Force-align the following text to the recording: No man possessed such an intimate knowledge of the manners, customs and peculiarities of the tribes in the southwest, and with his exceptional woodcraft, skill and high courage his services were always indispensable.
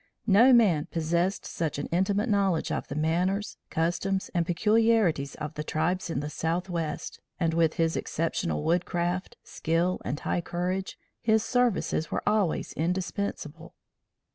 No 0.25 0.51
man 0.51 0.87
possessed 0.89 1.45
such 1.45 1.77
an 1.77 1.85
intimate 1.91 2.27
knowledge 2.27 2.71
of 2.71 2.87
the 2.87 2.95
manners, 2.95 3.57
customs 3.69 4.31
and 4.33 4.47
peculiarities 4.47 5.35
of 5.35 5.53
the 5.53 5.63
tribes 5.63 6.09
in 6.09 6.21
the 6.21 6.29
southwest, 6.31 7.19
and 7.39 7.53
with 7.53 7.75
his 7.75 7.95
exceptional 7.95 8.63
woodcraft, 8.63 9.37
skill 9.43 10.01
and 10.03 10.19
high 10.19 10.41
courage 10.41 10.97
his 11.21 11.43
services 11.45 12.09
were 12.09 12.23
always 12.27 12.73
indispensable. 12.73 13.75